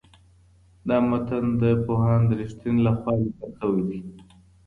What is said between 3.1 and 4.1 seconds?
لیکل سوی دی.